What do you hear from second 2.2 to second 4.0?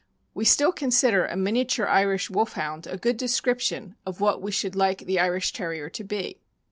Wolfhound" a good description